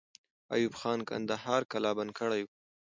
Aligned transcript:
ایوب 0.53 0.73
خان 0.79 0.99
کندهار 1.09 1.61
قلابند 1.71 2.11
کړی 2.19 2.41
وو. 2.43 2.51